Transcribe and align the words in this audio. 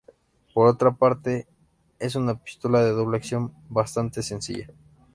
Por 0.55 0.65
otra 0.67 0.95
parte, 0.95 1.45
es 1.99 2.15
una 2.15 2.33
pistola 2.33 2.83
de 2.83 2.89
doble 2.89 3.17
acción 3.17 3.53
bastante 3.69 4.23
sencilla. 4.23 4.67